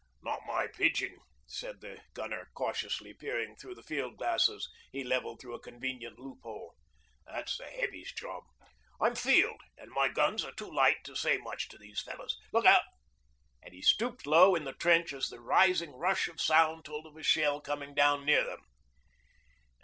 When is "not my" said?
0.23-0.65